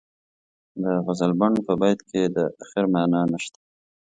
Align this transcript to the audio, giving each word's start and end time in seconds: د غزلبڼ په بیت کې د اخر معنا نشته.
د 0.81 0.83
غزلبڼ 1.05 1.51
په 1.67 1.73
بیت 1.81 1.99
کې 2.09 2.21
د 2.35 2.37
اخر 2.61 2.85
معنا 2.93 3.21
نشته. 3.31 3.59